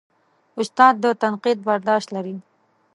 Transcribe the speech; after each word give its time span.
استاد 0.59 0.93
د 1.03 1.05
تنقید 1.21 1.57
برداشت 1.69 2.07
لري. 2.15 2.35